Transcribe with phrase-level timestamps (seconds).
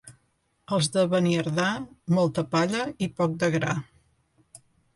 [0.77, 1.67] Els de Beniardà,
[2.19, 3.79] molta palla i poc de gra.